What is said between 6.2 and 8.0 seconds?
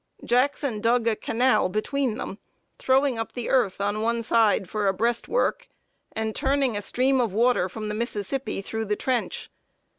turning a stream of water from the